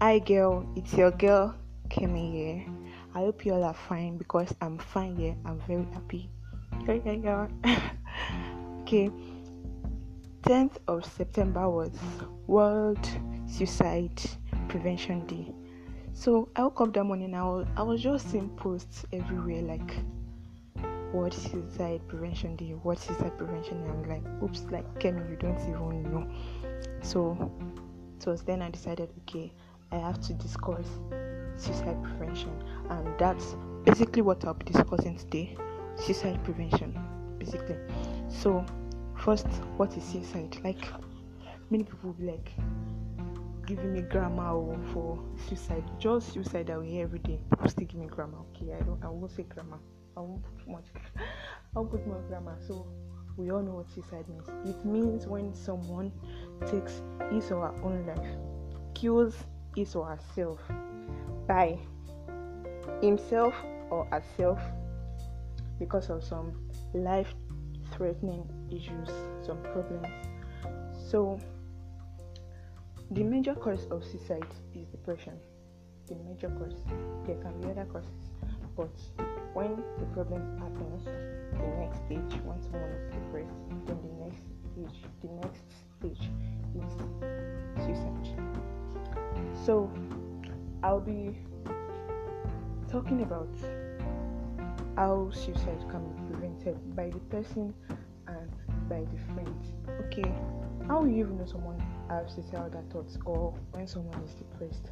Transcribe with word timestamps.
Hi, 0.00 0.20
girl, 0.20 0.64
it's 0.76 0.92
your 0.94 1.10
girl 1.10 1.56
Kemi 1.88 2.30
here. 2.30 2.64
I 3.16 3.18
hope 3.18 3.44
you 3.44 3.52
all 3.52 3.64
are 3.64 3.74
fine 3.74 4.16
because 4.16 4.54
I'm 4.60 4.78
fine 4.78 5.16
here. 5.16 5.34
I'm 5.44 5.58
very 5.66 5.88
happy. 5.92 6.30
Yeah, 6.86 6.98
yeah, 7.04 7.48
yeah. 7.64 7.80
okay, 8.82 9.10
10th 10.42 10.76
of 10.86 11.04
September 11.04 11.68
was 11.68 11.90
World 12.46 13.10
Suicide 13.48 14.22
Prevention 14.68 15.26
Day. 15.26 15.52
So 16.12 16.48
I 16.54 16.62
woke 16.62 16.80
up 16.80 16.94
that 16.94 17.02
morning. 17.02 17.34
I 17.34 17.42
was, 17.42 17.66
I 17.76 17.82
was 17.82 18.00
just 18.00 18.30
seeing 18.30 18.50
posts 18.50 19.04
everywhere 19.12 19.62
like 19.62 19.96
World 21.12 21.34
Suicide 21.34 22.02
Prevention 22.06 22.54
Day, 22.54 22.72
World 22.84 23.00
Suicide 23.00 23.36
Prevention 23.36 23.82
Day. 23.82 23.90
I 23.90 23.94
was 23.94 24.06
like, 24.06 24.42
oops, 24.44 24.64
like 24.70 25.00
Kemi, 25.00 25.28
you 25.28 25.34
don't 25.34 25.58
even 25.62 26.04
know. 26.04 26.30
So 27.02 27.50
it 28.20 28.26
was 28.26 28.42
then 28.42 28.62
I 28.62 28.70
decided, 28.70 29.10
okay, 29.22 29.52
I 29.90 29.96
have 29.96 30.20
to 30.22 30.34
discuss 30.34 30.86
suicide 31.56 32.02
prevention, 32.02 32.52
and 32.90 33.18
that's 33.18 33.56
basically 33.84 34.22
what 34.22 34.44
I'll 34.44 34.54
be 34.54 34.64
discussing 34.66 35.16
today 35.16 35.56
suicide 35.96 36.42
prevention, 36.44 36.98
basically. 37.38 37.76
So, 38.28 38.64
first, 39.16 39.46
what 39.76 39.96
is 39.96 40.04
suicide? 40.04 40.56
Like, 40.62 40.86
many 41.70 41.84
people 41.84 42.12
be 42.12 42.26
like 42.26 42.50
giving 43.66 43.92
me 43.92 44.02
grammar 44.02 44.76
for 44.92 45.18
suicide, 45.48 45.84
just 45.98 46.32
suicide 46.32 46.68
that 46.68 46.80
we 46.80 46.90
hear 46.90 47.04
every 47.04 47.18
day. 47.18 47.40
People 47.50 47.68
still 47.68 47.86
give 47.86 48.00
me 48.00 48.06
grammar, 48.06 48.38
okay? 48.54 48.74
I 48.74 48.82
don't, 48.82 49.02
I 49.02 49.08
won't 49.08 49.30
say 49.32 49.42
grammar, 49.42 49.78
I 50.16 50.20
won't 50.20 50.42
put 50.42 50.68
much, 50.68 50.84
I 51.76 51.78
won't 51.78 51.90
put 51.90 52.06
more 52.06 52.22
grammar. 52.28 52.56
So, 52.66 52.86
we 53.36 53.50
all 53.50 53.62
know 53.62 53.74
what 53.74 53.90
suicide 53.90 54.24
means. 54.28 54.48
It 54.64 54.84
means 54.84 55.26
when 55.26 55.54
someone 55.54 56.12
takes 56.66 57.02
his 57.30 57.50
or 57.52 57.68
her 57.68 57.84
own 57.84 58.06
life, 58.06 58.26
kills 58.94 59.34
his 59.78 59.94
or 59.94 60.06
herself 60.06 60.58
by 61.46 61.78
himself 63.00 63.54
or 63.90 64.06
herself 64.06 64.60
because 65.78 66.10
of 66.10 66.24
some 66.24 66.52
life 66.94 67.32
threatening 67.92 68.44
issues, 68.70 69.08
some 69.46 69.62
problems. 69.62 70.08
So, 71.10 71.38
the 73.12 73.22
major 73.22 73.54
cause 73.54 73.86
of 73.90 74.04
suicide 74.04 74.46
is 74.74 74.88
depression. 74.88 75.34
The 76.08 76.16
major 76.16 76.48
cause. 76.48 76.74
There 77.24 77.36
can 77.36 77.60
be 77.60 77.68
other 77.68 77.84
causes, 77.84 78.30
but 78.76 78.90
when 79.54 79.82
the 79.98 80.06
problem 80.06 80.58
happens, 80.58 81.04
the 81.04 81.68
next 81.78 81.98
stage, 82.06 82.40
when 82.44 82.60
someone 82.62 82.90
is 82.90 83.12
depressed, 83.12 83.54
then 83.86 83.98
the 84.02 84.17
So, 89.68 89.92
I'll 90.82 90.98
be 90.98 91.36
talking 92.90 93.20
about 93.20 93.54
how 94.96 95.28
suicide 95.30 95.84
can 95.90 96.08
be 96.08 96.32
prevented 96.32 96.96
by 96.96 97.10
the 97.10 97.18
person 97.28 97.74
and 98.28 98.50
by 98.88 99.00
the 99.00 99.34
friends. 99.34 99.74
Okay, 100.06 100.32
how 100.86 101.02
will 101.02 101.08
you 101.08 101.18
even 101.18 101.36
know 101.36 101.44
someone 101.44 101.78
has 102.08 102.32
suicidal 102.32 102.82
thoughts 102.90 103.18
or 103.26 103.52
when 103.72 103.86
someone 103.86 104.18
is 104.22 104.32
depressed? 104.32 104.86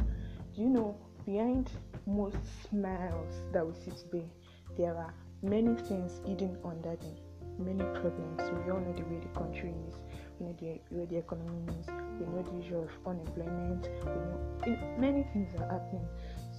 Do 0.54 0.60
you 0.60 0.68
know 0.68 0.94
behind 1.24 1.70
most 2.06 2.36
smiles 2.68 3.34
that 3.54 3.66
we 3.66 3.72
see 3.72 3.92
today, 3.92 4.26
there 4.76 4.94
are 4.94 5.14
many 5.40 5.74
things 5.88 6.20
hidden 6.26 6.54
under 6.66 6.96
them, 6.96 7.16
many 7.58 7.82
problems. 7.98 8.42
We 8.42 8.70
all 8.70 8.80
know 8.80 8.92
the 8.92 9.04
way 9.04 9.20
the 9.22 9.38
country 9.40 9.72
is, 9.88 9.94
we 10.38 10.46
know 10.46 10.54
the 10.58 10.80
way 10.90 11.06
the 11.06 11.16
economy 11.16 11.64
is, 11.80 11.86
we 12.20 12.26
know 12.26 12.42
the 12.42 12.64
issue 12.64 12.76
of 12.78 12.90
unemployment, 13.06 13.88
we 14.64 14.72
know 14.72 14.78
many 14.98 15.24
things 15.32 15.54
are 15.60 15.68
happening. 15.70 16.06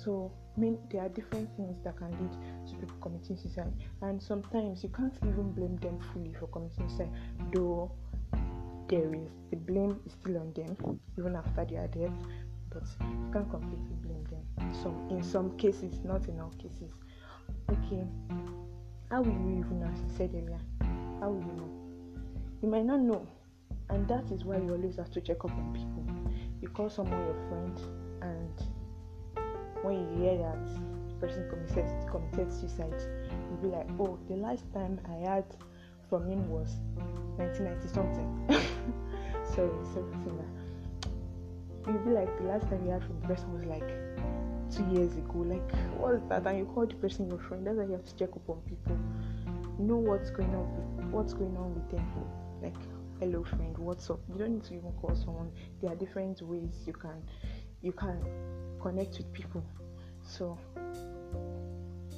So 0.03 0.31
many, 0.56 0.78
there 0.92 1.02
are 1.02 1.09
different 1.09 1.50
things 1.58 1.78
that 1.83 1.98
can 1.98 2.11
lead 2.11 2.32
to 2.70 2.76
people 2.76 2.95
committing 3.02 3.38
suicide, 3.38 3.73
and 4.02 4.21
sometimes 4.21 4.83
you 4.83 4.89
can't 4.89 5.15
even 5.23 5.52
blame 5.52 5.77
them 5.77 5.99
fully 6.14 6.33
for 6.39 6.48
committing 6.48 6.88
suicide, 6.88 7.11
though 7.54 7.92
there 8.88 9.14
is 9.14 9.30
the 9.49 9.58
blame 9.58 9.99
is 10.05 10.14
still 10.14 10.38
on 10.38 10.54
them 10.54 10.99
even 11.17 11.36
after 11.36 11.65
their 11.65 11.88
death, 11.88 12.14
but 12.70 12.83
you 13.02 13.30
can't 13.33 13.49
completely 13.49 13.95
blame 14.02 14.23
them. 14.26 14.73
Some 14.82 15.08
in 15.09 15.23
some 15.23 15.58
cases, 15.58 15.99
not 16.04 16.27
in 16.27 16.39
all 16.39 16.54
cases. 16.58 16.94
Okay, 17.70 18.05
how 19.09 19.21
will 19.21 19.32
you 19.32 19.59
even 19.59 19.80
know? 19.80 19.88
As 19.88 20.14
I 20.14 20.17
said 20.17 20.30
earlier, 20.33 20.59
how 21.20 21.30
will 21.32 21.42
you 21.42 21.54
know? 21.54 21.71
You 22.61 22.70
might 22.70 22.86
not 22.86 22.99
know, 23.02 23.27
and 23.89 24.08
that 24.08 24.31
is 24.31 24.43
why 24.43 24.58
you 24.58 24.70
always 24.71 24.98
have 24.98 25.11
to 25.11 25.21
check 25.21 25.43
up 25.45 25.52
on 25.52 25.73
people. 25.73 26.05
You 26.61 26.70
call 26.70 26.89
someone 26.89 27.20
your 27.20 27.36
friend, 27.48 27.80
and 28.21 28.61
when 29.83 29.95
you 29.99 30.23
hear 30.23 30.37
that 30.37 30.67
the 31.09 31.14
person 31.20 31.49
committed 31.49 32.09
committed 32.09 32.52
suicide, 32.52 33.02
you'll 33.49 33.61
be 33.61 33.67
like, 33.67 33.87
oh, 33.99 34.17
the 34.27 34.36
last 34.36 34.64
time 34.73 34.99
I 35.05 35.30
heard 35.30 35.45
from 36.09 36.30
him 36.30 36.49
was 36.49 36.77
1990 37.37 37.87
something. 37.87 38.45
Sorry, 39.55 39.70
something 39.93 40.37
that 40.37 40.67
you'll 41.87 41.99
be 41.99 42.11
like 42.11 42.37
the 42.37 42.43
last 42.43 42.67
time 42.70 42.83
you 42.86 42.92
heard 42.92 43.03
from 43.03 43.20
the 43.21 43.27
person 43.27 43.53
was 43.53 43.65
like 43.65 43.87
two 44.71 44.86
years 44.93 45.15
ago. 45.15 45.39
Like 45.39 45.71
what's 45.97 46.21
that? 46.30 46.45
And 46.45 46.59
you 46.59 46.65
call 46.65 46.86
the 46.86 46.95
person 46.95 47.30
your 47.30 47.39
friend. 47.39 47.65
That's 47.65 47.77
why 47.77 47.86
you 47.86 47.93
have 47.93 48.05
to 48.05 48.15
check 48.15 48.30
up 48.30 48.49
on 48.49 48.61
people. 48.67 48.97
Know 49.80 49.95
what's 49.95 50.30
going 50.30 50.53
on 50.53 50.67
with 50.76 51.14
what's 51.14 51.33
going 51.33 51.55
on 51.55 51.73
with 51.73 51.89
them. 51.92 52.05
Like 52.61 52.76
hello 53.20 53.44
friend, 53.44 53.76
what's 53.80 54.11
up? 54.11 54.20
You 54.30 54.38
don't 54.38 54.54
need 54.54 54.64
to 54.66 54.76
even 54.76 54.92
call 54.92 55.16
someone. 55.16 55.52
There 55.82 55.92
are 55.92 55.95
different 55.95 56.39
ways 56.44 56.83
you 56.86 56.94
can 56.94 57.23
you 57.82 57.92
can 57.92 58.23
connect 58.80 59.17
with 59.17 59.33
people. 59.33 59.64
So 60.22 60.55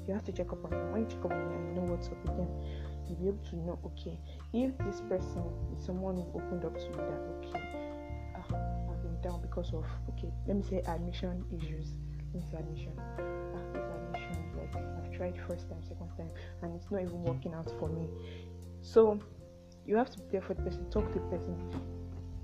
you 0.05 0.13
have 0.13 0.25
to 0.25 0.33
check 0.33 0.51
up 0.51 0.65
on 0.65 0.71
them. 0.71 0.91
When 0.91 1.01
you 1.03 1.07
check 1.07 1.23
up 1.23 1.31
on 1.31 1.49
them 1.49 1.67
you 1.69 1.81
know 1.81 1.87
what's 1.87 2.07
up 2.07 2.21
with 2.25 2.35
them, 2.35 2.49
you'll 3.07 3.17
be 3.17 3.27
able 3.29 3.45
to 3.49 3.55
know 3.55 3.79
okay, 3.85 4.19
if 4.51 4.77
this 4.79 5.01
person 5.07 5.43
is 5.77 5.85
someone 5.85 6.15
who 6.15 6.27
opened 6.35 6.65
up 6.65 6.75
to 6.75 6.83
you 6.83 6.91
that 6.91 7.23
okay, 7.47 7.63
ah, 8.35 8.91
I've 8.91 9.01
been 9.01 9.21
down 9.21 9.41
because 9.41 9.73
of 9.73 9.85
okay, 10.09 10.33
let 10.47 10.57
me 10.57 10.63
say 10.63 10.81
admission 10.85 11.45
issues. 11.55 11.93
Let 12.33 12.59
admission. 12.59 12.91
Ah, 12.99 13.61
this 13.71 13.85
admission, 13.87 14.51
like 14.57 14.75
I've 14.75 15.15
tried 15.15 15.39
first 15.47 15.69
time, 15.69 15.81
second 15.81 16.09
time, 16.17 16.29
and 16.61 16.75
it's 16.75 16.91
not 16.91 17.01
even 17.03 17.23
working 17.23 17.53
out 17.53 17.71
for 17.79 17.87
me. 17.87 18.09
So 18.81 19.19
you 19.89 19.95
have 19.95 20.11
to 20.11 20.19
be 20.19 20.25
there 20.31 20.41
for 20.41 20.53
the 20.53 20.61
person, 20.61 20.87
talk 20.91 21.11
to 21.11 21.17
the 21.17 21.25
person. 21.25 21.57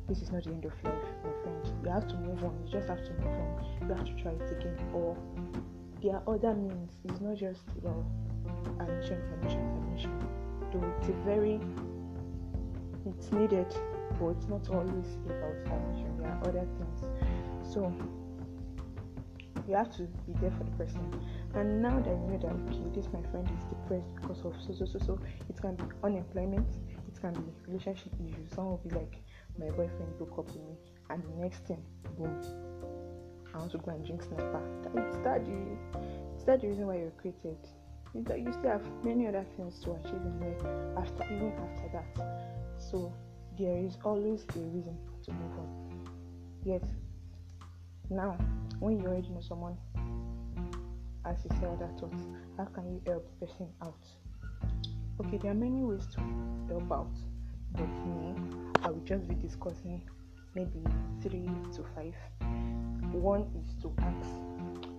This 0.09 0.23
is 0.23 0.31
not 0.31 0.43
the 0.45 0.49
end 0.49 0.65
of 0.65 0.73
life, 0.83 0.93
my 1.23 1.31
friend. 1.43 1.73
You 1.83 1.91
have 1.91 2.07
to 2.07 2.15
move 2.15 2.43
on. 2.43 2.59
You 2.65 2.71
just 2.71 2.87
have 2.87 3.05
to 3.05 3.13
move 3.13 3.27
on. 3.27 3.87
You 3.87 3.93
have 3.93 4.03
to 4.03 4.13
try 4.23 4.31
it 4.31 4.51
again. 4.51 4.75
Or 4.93 5.15
there 6.01 6.15
are 6.15 6.23
other 6.27 6.55
means. 6.55 6.91
It's 7.03 7.21
not 7.21 7.37
just 7.37 7.61
well 7.83 8.03
admission, 8.79 9.21
admission, 9.33 9.61
admission. 9.77 10.27
Though 10.73 10.91
it's 10.97 11.09
a 11.09 11.13
very 11.23 11.59
it's 13.05 13.31
needed, 13.31 13.67
but 14.19 14.29
it's 14.29 14.47
not 14.47 14.67
always 14.69 15.05
about 15.25 15.53
admission. 15.53 16.17
There 16.17 16.27
are 16.27 16.41
other 16.47 16.67
things. 16.79 17.73
So 17.73 17.93
you 19.67 19.75
have 19.75 19.95
to 19.97 20.03
be 20.03 20.33
there 20.41 20.51
for 20.51 20.63
the 20.63 20.71
person. 20.71 21.21
And 21.53 21.81
now 21.81 21.99
that 21.99 22.09
you 22.09 22.27
know 22.27 22.37
that 22.37 22.73
okay, 22.73 22.89
this 22.95 23.07
my 23.13 23.21
friend 23.29 23.47
is 23.57 23.65
depressed 23.65 24.13
because 24.15 24.39
of 24.45 24.53
so 24.65 24.73
so 24.73 24.85
so 24.85 24.99
so, 25.05 25.19
it 25.49 25.61
can 25.61 25.75
be 25.75 25.83
unemployment, 26.03 26.67
it 27.15 27.21
can 27.21 27.33
be 27.33 27.51
relationship 27.67 28.13
issues. 28.19 28.51
Some 28.53 28.65
will 28.65 28.81
be 28.85 28.89
like 28.95 29.17
my 29.57 29.69
boyfriend 29.69 30.17
broke 30.17 30.37
up 30.37 30.47
with 30.47 30.55
me, 30.55 30.75
and 31.09 31.23
the 31.23 31.41
next 31.41 31.65
thing, 31.65 31.83
boom, 32.17 32.41
I 33.53 33.57
want 33.59 33.71
to 33.71 33.77
go 33.77 33.91
and 33.91 34.05
drink 34.05 34.23
Sniper. 34.23 34.61
It's 34.95 35.17
that 35.23 35.45
the 35.45 36.45
that 36.45 36.61
the 36.61 36.67
reason 36.67 36.87
why 36.87 36.97
you're 36.97 37.11
created. 37.11 37.57
It's 38.13 38.27
that 38.29 38.39
you 38.39 38.51
still 38.53 38.71
have 38.71 38.85
many 39.03 39.27
other 39.27 39.45
things 39.57 39.79
to 39.81 39.91
achieve 39.91 40.13
in 40.13 40.39
life 40.39 40.63
after 40.97 41.23
even 41.25 41.51
after 41.51 41.89
that. 41.93 42.79
So 42.79 43.13
there 43.57 43.77
is 43.77 43.97
always 44.03 44.45
a 44.55 44.59
reason 44.59 44.97
to 45.23 45.31
move 45.31 45.59
on. 45.59 46.07
Yes. 46.63 46.83
Now, 48.09 48.37
when 48.79 48.99
you 48.99 49.07
already 49.07 49.29
know 49.29 49.41
someone 49.41 49.77
as 51.25 51.37
you 51.43 51.49
say 51.59 51.65
other 51.65 51.89
thoughts, 51.99 52.23
how 52.57 52.65
can 52.65 52.85
you 52.85 53.01
help 53.05 53.27
the 53.39 53.45
person 53.47 53.67
out? 53.81 54.05
Okay, 55.19 55.37
there 55.37 55.51
are 55.51 55.55
many 55.55 55.83
ways 55.83 56.05
to 56.13 56.21
help 56.67 56.91
out, 56.91 57.15
but 57.73 57.87
me, 58.05 58.35
I 58.83 58.89
will 58.89 59.03
just 59.05 59.27
be 59.27 59.35
discussing 59.35 60.01
maybe 60.53 60.83
three 61.21 61.49
to 61.73 61.83
five. 61.95 62.15
One 63.11 63.47
is 63.59 63.81
to 63.81 63.93
ask 63.99 64.29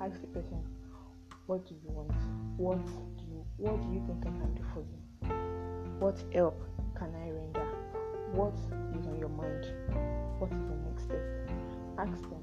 ask 0.00 0.20
the 0.20 0.26
person, 0.28 0.62
what 1.46 1.66
do 1.66 1.74
you 1.74 1.90
want? 1.90 2.12
What 2.56 2.84
do 2.86 3.24
you 3.30 3.44
what 3.56 3.80
do 3.82 3.88
you 3.92 4.02
think 4.06 4.20
I 4.22 4.30
can 4.30 4.54
do 4.54 4.62
for 4.74 4.80
you? 4.80 5.34
What 5.98 6.22
help 6.32 6.60
can 6.98 7.14
I 7.14 7.30
render? 7.30 7.66
What 8.32 8.54
is 8.98 9.06
on 9.06 9.18
your 9.18 9.28
mind? 9.28 9.66
What 10.38 10.50
is 10.52 10.62
the 10.68 10.76
next 10.88 11.04
step? 11.04 11.22
Ask 11.98 12.22
them. 12.22 12.42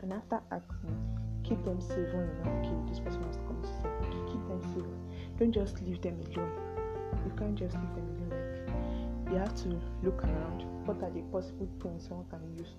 And 0.00 0.12
after 0.12 0.40
asking, 0.52 0.96
keep 1.42 1.64
them 1.64 1.80
safe 1.80 2.12
when 2.12 2.28
you 2.28 2.44
know 2.44 2.60
okay, 2.60 2.90
this 2.90 3.00
person 3.00 3.22
has 3.24 3.36
come 3.36 3.62
to 3.62 4.32
keep 4.32 4.46
them 4.48 4.62
safe. 4.74 5.38
Don't 5.38 5.52
just 5.52 5.80
leave 5.82 6.02
them 6.02 6.20
alone. 6.20 6.67
You 7.28 7.34
can't 7.36 7.54
just 7.54 7.76
leave 7.76 7.94
them. 7.94 8.30
Like 8.30 9.32
you 9.32 9.38
have 9.38 9.54
to 9.64 9.68
look 10.02 10.24
around. 10.24 10.64
What 10.86 10.96
are 11.02 11.10
the 11.10 11.20
possible 11.30 11.68
things 11.82 12.08
someone 12.08 12.24
can 12.30 12.40
use 12.56 12.72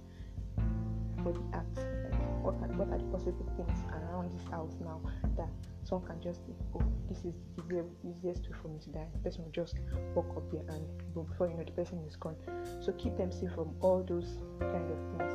for 1.22 1.34
the 1.34 1.44
act? 1.54 1.78
Like 1.78 2.19
what 2.42 2.56
are, 2.56 2.74
what 2.74 2.90
are 2.90 2.98
the 2.98 3.04
possible 3.13 3.46
things 3.56 3.78
around 3.94 4.36
this 4.36 4.48
house 4.50 4.74
now 4.81 5.01
that 5.38 5.50
someone 5.84 6.10
can 6.10 6.19
just 6.19 6.42
think, 6.46 6.57
oh, 6.74 6.81
this 7.07 7.19
is 7.25 7.36
the 7.68 7.86
easiest 8.04 8.50
way 8.50 8.56
for 8.60 8.69
me 8.69 8.80
to 8.80 8.90
die. 8.90 9.06
The 9.13 9.19
person 9.19 9.44
will 9.44 9.51
just 9.51 9.75
walk 10.16 10.25
up 10.36 10.50
there 10.52 10.66
and 10.74 10.84
before 11.13 11.48
you 11.48 11.54
know 11.54 11.63
the 11.63 11.72
person 11.74 12.00
is 12.07 12.16
gone. 12.16 12.36
So 12.81 12.92
keep 12.94 13.18
them 13.18 13.31
safe 13.31 13.54
from 13.54 13.75
all 13.81 14.02
those 14.02 14.40
kind 14.60 14.90
of 14.90 14.98
things. 15.13 15.34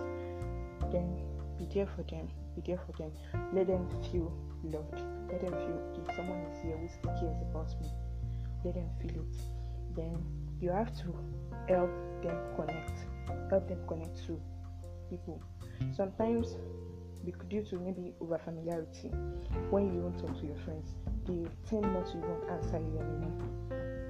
Then 0.90 1.22
be 1.56 1.68
there 1.72 1.86
for 1.86 2.02
them. 2.10 2.26
Be 2.56 2.62
there 2.66 2.80
for 2.84 2.98
them. 2.98 3.12
Let 3.52 3.68
them 3.68 3.86
feel 4.10 4.34
loved. 4.64 4.98
Let 5.30 5.40
them 5.40 5.52
feel 5.52 6.02
if 6.02 6.16
someone 6.16 6.40
is 6.50 6.62
here 6.64 6.76
who 6.76 6.88
still 6.88 7.14
cares 7.14 7.38
about 7.48 7.70
me. 7.80 7.92
Let 8.64 8.74
them 8.74 8.88
feel 9.00 9.22
it. 9.22 9.36
Then 9.94 10.24
you 10.60 10.70
have 10.70 10.96
to 10.98 11.14
help 11.68 11.90
them 12.22 12.38
connect. 12.56 13.06
Help 13.50 13.68
them 13.68 13.78
connect 13.86 14.26
to 14.26 14.40
people. 15.10 15.42
Sometimes 15.94 16.56
because, 17.24 17.46
due 17.48 17.62
to 17.62 17.78
maybe 17.78 18.12
over 18.20 18.38
familiarity, 18.38 19.08
when 19.70 19.94
you 19.94 20.02
don't 20.02 20.18
talk 20.18 20.38
to 20.40 20.46
your 20.46 20.56
friends, 20.56 20.94
they 21.26 21.46
tend 21.68 21.82
not 21.94 22.06
to 22.06 22.18
even 22.18 22.36
answer 22.50 22.78
you 22.78 22.98
anymore. 22.98 23.32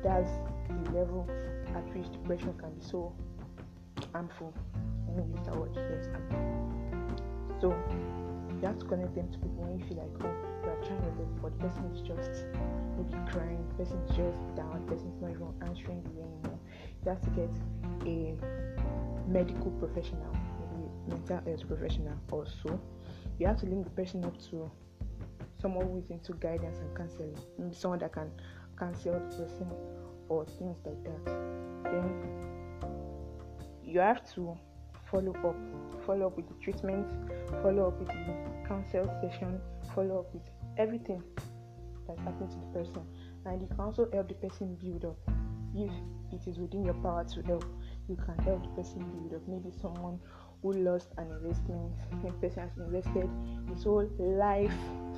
That's 0.03 0.31
the 0.69 0.91
level 0.91 1.29
at 1.75 1.85
which 1.97 2.11
depression 2.11 2.55
can 2.59 2.75
be 2.75 2.85
so 2.85 3.15
harmful. 4.12 4.53
Let 5.09 5.29
me 5.29 5.37
use 5.37 5.47
that 5.47 5.57
word, 5.57 5.71
yes, 5.77 6.09
So 7.61 7.71
you 8.64 8.69
have 8.69 8.78
to 8.78 8.87
connect 8.87 9.14
them 9.14 9.28
to 9.28 9.37
people 9.37 9.61
when 9.61 9.78
you 9.78 9.84
feel 9.84 9.99
like, 9.99 10.25
oh, 10.25 10.32
you 10.64 10.70
are 10.72 10.81
trying 10.81 11.05
your 11.05 11.12
best, 11.20 11.37
but 11.43 11.52
the 11.52 11.69
person 11.69 11.84
is 11.93 12.00
just 12.00 12.49
maybe 12.96 13.12
crying, 13.28 13.61
the 13.69 13.84
person 13.84 14.00
is 14.08 14.16
just 14.16 14.40
down, 14.56 14.81
the 14.87 14.93
person 14.96 15.12
is 15.12 15.20
not 15.20 15.31
even 15.37 15.52
answering 15.69 16.00
you 16.16 16.25
anymore. 16.25 16.58
You 17.05 17.11
have 17.12 17.20
to 17.20 17.31
get 17.37 17.52
a 18.08 18.32
medical 19.28 19.70
professional 19.72 20.32
maybe 20.61 20.88
mental 21.08 21.40
health 21.44 21.66
professional 21.69 22.16
also 22.31 22.81
you 23.38 23.46
have 23.46 23.58
to 23.58 23.66
link 23.66 23.84
the 23.84 23.90
person 23.90 24.25
up 24.25 24.37
to 24.50 24.70
someone 25.61 25.87
who 25.87 25.99
is 25.99 26.11
into 26.11 26.32
guidance 26.34 26.78
and 26.78 26.96
counseling 26.96 27.37
someone 27.72 27.99
that 27.99 28.12
can 28.12 28.31
counsel 28.78 29.12
the 29.12 29.37
person 29.37 29.70
or 30.28 30.44
things 30.44 30.76
like 30.84 31.02
that 31.05 31.25
then 31.84 32.22
you 33.82 33.99
have 34.00 34.22
to 34.34 34.56
follow 35.11 35.32
up 35.32 36.05
follow 36.05 36.26
up 36.26 36.37
with 36.37 36.49
the 36.49 36.55
treatment 36.62 37.06
follow 37.62 37.88
up 37.88 37.99
with 37.99 38.08
the 38.08 38.54
counsel 38.66 39.05
session 39.20 39.61
follow 39.94 40.20
up 40.20 40.34
with 40.34 40.43
everything 40.76 41.22
that's 42.06 42.20
happening 42.20 42.49
to 42.49 42.56
the 42.56 42.84
person. 42.84 43.02
And 43.46 43.61
you 43.61 43.69
can 43.69 43.81
also 43.81 44.08
help 44.12 44.28
the 44.28 44.34
person 44.34 44.76
build 44.76 45.05
up. 45.05 45.19
If 45.75 45.90
it 46.32 46.49
is 46.49 46.58
within 46.58 46.84
your 46.84 46.94
power 46.94 47.25
to 47.25 47.43
help 47.43 47.64
you 48.08 48.16
can 48.16 48.37
help 48.44 48.62
the 48.62 48.82
person 48.82 49.05
build 49.05 49.34
up. 49.34 49.49
Maybe 49.49 49.75
someone 49.81 50.19
who 50.62 50.72
lost 50.72 51.08
an 51.19 51.31
investment, 51.31 51.93
the 52.22 52.31
person 52.32 52.69
has 52.69 52.76
invested 52.76 53.28
his 53.69 53.84
whole 53.84 54.08
life 54.19 54.72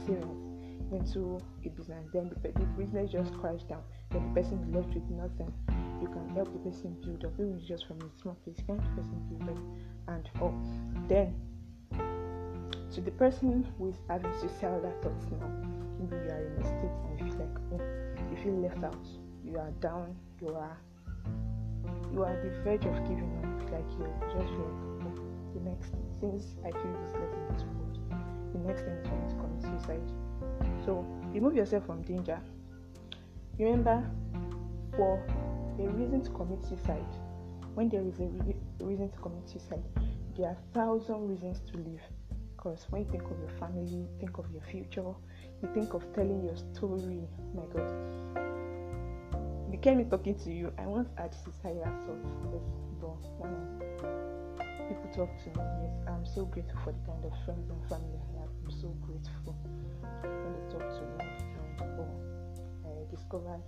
savings 0.07 0.47
into 0.93 1.41
a 1.65 1.69
business, 1.71 2.07
then 2.13 2.31
the, 2.43 2.49
the 2.53 2.65
business 2.79 3.11
just 3.11 3.35
crashed 3.41 3.69
down, 3.69 3.83
then 4.11 4.23
the 4.29 4.41
person 4.41 4.63
is 4.63 4.75
left 4.75 4.95
with 4.95 5.09
nothing. 5.11 5.53
You 6.01 6.07
can 6.09 6.29
help 6.35 6.53
the 6.53 6.71
person 6.71 6.97
build 7.05 7.25
up, 7.25 7.33
even 7.41 7.61
just 7.67 7.87
from 7.89 7.99
a 8.03 8.23
small 8.23 8.37
place, 8.45 8.57
can 8.67 8.77
the 8.77 9.03
person 9.03 9.21
build 9.29 9.51
up 9.51 9.63
and 10.15 10.29
up. 10.41 11.09
Then, 11.09 11.35
to 12.93 13.01
the 13.01 13.11
person 13.13 13.67
who 13.79 13.89
is 13.89 13.97
having 14.09 14.33
suicidal 14.41 14.93
thoughts 15.03 15.27
now, 15.41 15.51
maybe 15.99 16.17
you 16.25 16.31
are 16.31 16.47
in 16.47 16.63
a 16.63 16.65
state 16.65 16.97
and 17.09 17.19
you 17.19 17.27
feel 17.27 17.39
like, 17.41 17.59
oh, 17.73 17.81
you 18.31 18.43
feel 18.43 18.61
left 18.61 18.85
out, 18.85 19.07
you 19.45 19.59
are 19.59 19.71
down, 19.81 20.15
you 20.41 20.55
are 20.55 20.77
you 22.13 22.23
are 22.23 22.37
the 22.43 22.51
verge 22.63 22.85
of 22.87 22.95
giving 23.09 23.31
up, 23.43 23.71
like 23.71 23.91
you 23.99 24.09
just 24.33 24.49
feel 24.49 24.73
oh, 25.03 25.15
the 25.55 25.61
next 25.69 25.91
thing, 25.91 26.07
since 26.21 26.57
I 26.65 26.71
feel 26.71 26.95
this 27.03 27.15
lesson 27.15 27.41
in 27.49 27.55
this 27.55 27.65
world, 27.65 27.99
the 28.53 28.59
next 28.61 28.83
thing 28.83 28.97
is 28.97 29.05
me 29.05 29.29
to 29.29 29.37
commit 29.37 29.63
suicide. 29.63 30.13
So 30.85 31.05
remove 31.33 31.55
yourself 31.55 31.87
from 31.87 32.03
danger. 32.03 32.41
Remember, 33.59 34.03
for 34.97 35.23
a 35.79 35.89
reason 35.89 36.23
to 36.23 36.31
commit 36.31 36.65
suicide, 36.65 37.05
when 37.75 37.89
there 37.89 38.03
is 38.03 38.19
a 38.21 38.25
re- 38.25 38.57
reason 38.81 39.11
to 39.11 39.19
commit 39.19 39.49
suicide, 39.49 39.83
there 40.37 40.49
are 40.49 40.57
thousand 40.73 41.29
reasons 41.29 41.61
to 41.71 41.79
live. 41.79 42.01
Because 42.67 42.87
when 42.91 43.03
you 43.03 43.09
think 43.13 43.23
of 43.23 43.39
your 43.39 43.55
family, 43.61 44.09
think 44.19 44.39
of 44.39 44.51
your 44.51 44.63
future, 44.63 45.15
you 45.63 45.69
think 45.73 45.95
of 45.95 46.03
telling 46.15 46.43
your 46.43 46.57
story. 46.57 47.23
My 47.55 47.63
God, 47.73 47.87
became 49.71 49.99
me 49.99 50.05
talking 50.11 50.35
to 50.35 50.51
you. 50.53 50.73
I 50.77 50.87
once 50.87 51.09
had 51.17 51.33
suicidal 51.33 51.85
thoughts, 51.85 52.27
but 53.01 53.23
when 53.39 53.55
people 54.89 55.09
talk 55.15 55.31
to 55.45 55.47
me, 55.47 55.65
yes, 55.79 55.95
I'm 56.09 56.27
so 56.27 56.45
grateful 56.47 56.81
for 56.83 56.91
the 56.91 56.99
kind 57.07 57.25
of 57.25 57.33
friends 57.45 57.71
and 57.71 57.89
family 57.89 58.19
I 58.19 58.41
have. 58.41 58.51
I'm 58.65 58.71
so 58.73 58.89
grateful 59.07 59.55
when 59.63 60.51
they 60.51 60.67
talk 60.75 60.91
to 60.91 61.03
me 61.07 61.23
and 61.23 61.81
oh, 62.01 62.11
I 62.83 63.15
discovered 63.15 63.63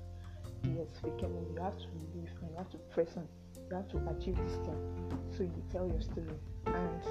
yes, 0.64 0.90
became 1.04 1.38
you 1.54 1.62
have 1.62 1.78
to 1.78 1.86
live 2.18 2.34
and 2.42 2.50
you 2.50 2.56
have 2.56 2.70
to 2.70 2.78
present. 2.90 3.28
You 3.70 3.76
have 3.76 3.88
to 3.90 3.98
achieve 4.10 4.36
this 4.36 4.56
thing. 4.66 4.82
So 5.36 5.44
you 5.44 5.62
tell 5.70 5.86
your 5.86 6.00
story. 6.00 6.34
And 6.66 7.02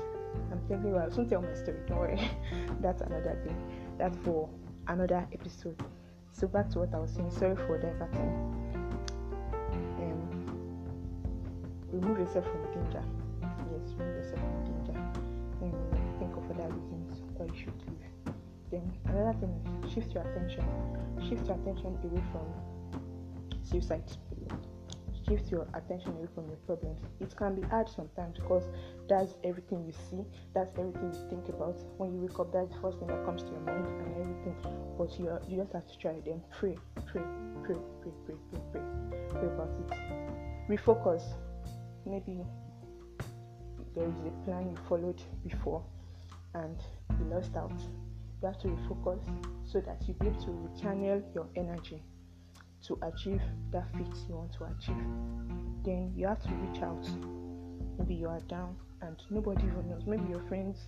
I'm 0.51 0.85
you, 0.85 0.97
I'll 0.97 1.11
soon 1.11 1.29
tell 1.29 1.41
my 1.41 1.53
story, 1.53 1.77
don't 1.87 1.99
worry. 1.99 2.29
That's 2.81 3.01
another 3.01 3.37
thing. 3.43 3.55
That's 3.97 4.17
for 4.19 4.49
another 4.87 5.27
episode. 5.33 5.81
So 6.31 6.47
back 6.47 6.69
to 6.71 6.79
what 6.79 6.93
I 6.93 6.99
was 6.99 7.11
saying. 7.11 7.31
Sorry 7.31 7.55
for 7.55 7.77
diverting. 7.79 8.31
Um, 9.99 10.47
remove 11.91 12.19
yourself 12.19 12.45
from 12.45 12.63
danger 12.73 13.03
Yes, 13.41 13.93
remove 13.97 14.15
yourself 14.15 14.39
from 14.39 14.63
danger. 14.65 14.99
Then 15.59 15.73
think 16.19 16.35
of 16.37 16.43
other 16.51 16.69
reasons 16.73 17.23
why 17.35 17.45
you 17.45 17.55
should 17.55 17.73
leave. 17.87 18.33
Then 18.71 18.93
another 19.05 19.37
thing 19.39 19.83
is 19.83 19.93
shift 19.93 20.13
your 20.13 20.23
attention. 20.23 20.65
Shift 21.27 21.47
your 21.47 21.57
attention 21.57 21.97
away 22.03 22.23
from 22.31 22.45
suicide. 23.63 24.03
Shift 25.27 25.51
your 25.51 25.67
attention 25.73 26.11
away 26.11 26.27
from 26.33 26.47
your 26.47 26.55
problems. 26.65 27.01
It 27.19 27.35
can 27.35 27.55
be 27.55 27.61
hard 27.67 27.89
sometimes 27.89 28.39
because 28.39 28.63
that's 29.09 29.35
everything 29.43 29.83
you 29.85 29.91
see, 30.09 30.23
that's 30.53 30.71
everything 30.79 31.13
you 31.13 31.29
think 31.29 31.49
about. 31.49 31.75
When 31.97 32.13
you 32.13 32.21
wake 32.21 32.39
up, 32.39 32.53
that's 32.53 32.73
the 32.73 32.79
first 32.79 32.99
thing 32.99 33.07
that 33.07 33.25
comes 33.25 33.43
to 33.43 33.49
your 33.49 33.59
mind 33.59 33.87
and 33.87 34.13
everything. 34.21 34.55
But 34.97 35.19
you 35.19 35.27
you 35.49 35.57
just 35.57 35.73
have 35.73 35.85
to 35.85 35.97
try 35.97 36.21
then 36.23 36.41
pray, 36.57 36.77
pray, 37.11 37.23
pray, 37.65 37.75
pray, 38.03 38.13
pray, 38.25 38.35
pray, 38.51 38.61
pray, 38.71 38.81
pray 39.29 39.47
about 39.47 39.69
it. 39.81 40.69
Refocus. 40.69 41.23
Maybe 42.05 42.39
there 43.95 44.07
is 44.07 44.19
a 44.25 44.45
plan 44.45 44.69
you 44.69 44.77
followed 44.87 45.21
before 45.43 45.83
and 46.53 46.77
you 47.19 47.25
lost 47.35 47.53
out. 47.57 47.73
You 48.41 48.47
have 48.47 48.59
to 48.59 48.67
refocus 48.67 49.19
so 49.65 49.81
that 49.81 50.07
you 50.07 50.13
be 50.13 50.27
able 50.27 50.41
to 50.43 50.81
channel 50.81 51.21
your 51.33 51.47
energy 51.57 52.01
to 52.83 52.97
achieve 53.03 53.41
that 53.71 53.91
fit 53.93 54.07
you 54.27 54.35
want 54.35 54.53
to 54.53 54.65
achieve. 54.65 55.05
Then 55.83 56.13
you 56.15 56.27
have 56.27 56.41
to 56.43 56.53
reach 56.53 56.81
out. 56.81 57.07
Maybe 57.97 58.15
you 58.15 58.29
are 58.29 58.41
down 58.41 58.75
and 59.01 59.21
nobody 59.29 59.63
even 59.65 59.89
knows. 59.89 60.05
Maybe 60.05 60.29
your 60.29 60.43
friends 60.47 60.87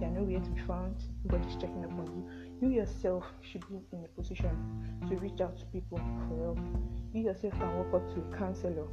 they 0.00 0.06
are 0.06 0.10
nowhere 0.10 0.40
to 0.40 0.50
be 0.50 0.60
found. 0.62 0.96
Nobody's 1.24 1.54
checking 1.56 1.84
up 1.84 1.92
on 1.92 2.06
you. 2.06 2.68
You 2.68 2.74
yourself 2.74 3.24
should 3.42 3.66
be 3.68 3.80
in 3.92 4.04
a 4.04 4.08
position 4.08 4.50
to 5.08 5.16
reach 5.16 5.40
out 5.40 5.58
to 5.58 5.64
people 5.66 5.98
for 5.98 6.38
help. 6.44 6.58
You 7.12 7.24
yourself 7.24 7.54
can 7.54 7.76
walk 7.76 8.02
up 8.02 8.14
to 8.14 8.20
a 8.20 8.38
counselor. 8.38 8.86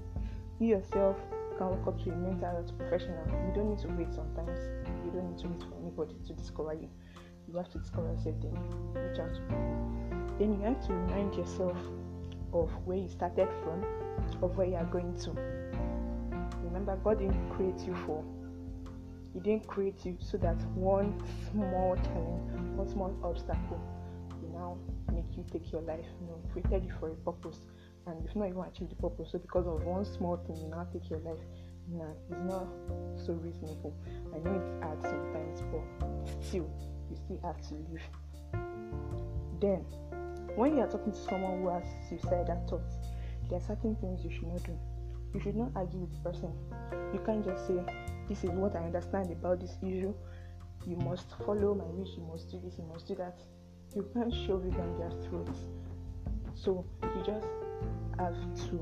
You 0.60 0.68
yourself 0.68 1.18
can 1.58 1.68
walk 1.70 1.88
up 1.88 2.04
to 2.04 2.12
a 2.12 2.16
mental 2.16 2.50
health 2.50 2.78
professional. 2.78 3.26
You 3.28 3.54
don't 3.54 3.70
need 3.70 3.80
to 3.80 3.88
wait 3.90 4.14
sometimes. 4.14 4.60
You 5.06 5.12
don't 5.12 5.30
need 5.30 5.40
to 5.40 5.48
wait 5.48 5.62
for 5.62 5.78
anybody 5.80 6.16
to 6.28 6.34
discover 6.34 6.74
you. 6.74 6.90
You 7.48 7.58
have 7.58 7.72
to 7.72 7.80
discover 7.80 8.12
yourself 8.12 8.36
then 8.42 8.58
reach 8.94 9.20
out 9.20 9.34
to 9.34 9.42
people. 9.42 10.36
Then 10.40 10.54
you 10.54 10.62
have 10.62 10.86
to 10.88 10.94
remind 10.94 11.36
yourself 11.36 11.78
of 12.54 12.70
where 12.86 12.98
you 12.98 13.10
started 13.10 13.50
from, 13.64 13.84
of 14.42 14.58
where 14.58 14.68
you 14.68 14.76
are 14.76 14.86
going 14.86 15.18
to. 15.20 15.32
Remember, 16.64 16.96
God 17.04 17.20
didn't 17.20 17.50
create 17.50 17.80
you 17.86 17.96
for 18.06 18.24
He 19.34 19.40
didn't 19.40 19.68
create 19.68 20.06
you 20.06 20.18
so 20.20 20.38
that 20.38 20.62
one 20.76 21.22
small 21.52 21.96
challenge, 21.96 22.78
one 22.78 22.90
small 22.90 23.16
obstacle 23.24 23.82
will 24.42 24.60
now 24.60 24.78
make 25.14 25.38
you 25.38 25.46
take 25.52 25.72
your 25.72 25.82
life. 25.82 26.06
No, 26.28 26.40
He 26.54 26.62
created 26.62 26.88
you 26.88 26.94
for 27.00 27.10
a 27.10 27.16
purpose 27.16 27.60
and 28.08 28.24
if 28.28 28.36
not, 28.36 28.48
you've 28.48 28.58
not 28.58 28.68
even 28.68 28.74
achieved 28.74 28.92
the 28.92 28.96
purpose. 28.96 29.32
So 29.32 29.40
because 29.40 29.66
of 29.66 29.84
one 29.84 30.06
small 30.06 30.38
thing, 30.38 30.58
you 30.58 30.68
now 30.68 30.88
take 30.94 31.10
your 31.10 31.20
life. 31.20 31.40
Nah, 31.92 32.06
it's 32.30 32.40
not 32.46 32.68
so 33.18 33.34
reasonable. 33.34 33.96
I 34.34 34.40
know 34.40 34.56
it's 34.56 34.84
hard 34.84 35.02
sometimes, 35.02 35.62
but 35.72 36.44
still, 36.44 36.70
you 37.10 37.16
still 37.16 37.40
have 37.44 37.62
to 37.70 37.74
live. 37.92 38.02
Then, 39.60 39.86
when 40.56 40.78
you 40.78 40.84
are 40.84 40.88
talking 40.88 41.12
to 41.12 41.18
someone 41.18 41.62
who 41.62 41.70
has 41.70 41.84
suicidal 42.08 42.64
thoughts, 42.70 42.96
there 43.50 43.60
are 43.60 43.62
certain 43.62 43.96
things 43.96 44.24
you 44.24 44.32
should 44.32 44.48
not 44.48 44.64
do. 44.64 44.78
You 45.34 45.40
should 45.42 45.56
not 45.56 45.72
argue 45.76 46.00
with 46.00 46.14
the 46.14 46.30
person. 46.30 46.52
You 47.14 47.20
can't 47.26 47.44
just 47.44 47.68
say, 47.68 47.80
This 48.28 48.44
is 48.44 48.52
what 48.52 48.76
I 48.76 48.80
understand 48.80 49.32
about 49.32 49.60
this 49.60 49.76
issue. 49.84 50.14
You 50.88 50.96
must 50.98 51.30
follow 51.46 51.76
my 51.76 51.86
wish, 51.86 52.10
you 52.16 52.24
must 52.24 52.50
do 52.52 52.60
this, 52.64 52.78
you 52.78 52.86
must 52.86 53.08
do 53.08 53.16
that. 53.16 53.40
You 53.96 54.08
can't 54.14 54.34
shove 54.34 54.66
it 54.66 54.72
down 54.72 54.98
their 54.98 55.12
throats. 55.28 55.60
So 56.54 56.86
you 57.04 57.24
just 57.26 57.48
have 58.18 58.36
to 58.70 58.76